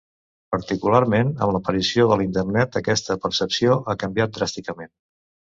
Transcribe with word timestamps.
Particularment 0.53 1.27
amb 1.47 1.53
l'aparició 1.57 2.07
de 2.11 2.17
la 2.21 2.27
Internet, 2.29 2.79
aquesta 2.81 3.19
percepció 3.27 3.79
ha 3.93 3.99
canviat 4.07 4.37
dràsticament. 4.39 4.95